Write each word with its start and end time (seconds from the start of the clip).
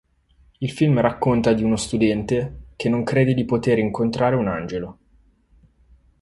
Il 0.57 0.71
film 0.71 0.99
racconta 0.99 1.53
di 1.53 1.61
uno 1.61 1.75
studente 1.75 2.69
che 2.75 2.89
non 2.89 3.03
crede 3.03 3.35
di 3.35 3.45
poter 3.45 3.77
incontrare 3.77 4.33
un 4.35 4.47
angelo. 4.47 4.97